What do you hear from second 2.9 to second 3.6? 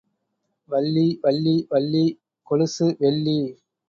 வெள்ளி.